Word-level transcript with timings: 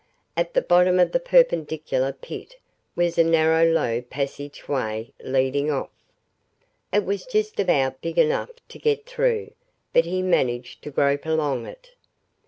At 0.35 0.55
the 0.55 0.63
bottom 0.63 0.99
of 0.99 1.11
the 1.11 1.19
perpendicular 1.19 2.11
pit 2.11 2.55
was 2.95 3.19
a 3.19 3.23
narrow 3.23 3.71
low 3.71 4.01
passage 4.01 4.67
way, 4.67 5.13
leading 5.23 5.69
off. 5.69 5.91
It 6.91 7.05
was 7.05 7.23
just 7.23 7.59
about 7.59 8.01
big 8.01 8.17
enough 8.17 8.49
to 8.69 8.79
get 8.79 9.05
through, 9.05 9.51
but 9.93 10.05
he 10.05 10.23
managed 10.23 10.81
to 10.85 10.89
grope 10.89 11.27
along 11.27 11.67
it. 11.67 11.91